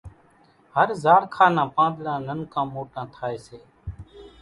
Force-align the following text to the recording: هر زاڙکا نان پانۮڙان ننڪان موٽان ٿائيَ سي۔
هر 0.75 0.87
زاڙکا 1.03 1.45
نان 1.55 1.67
پانۮڙان 1.75 2.19
ننڪان 2.27 2.65
موٽان 2.73 3.05
ٿائيَ 3.15 3.37
سي۔ 3.45 3.57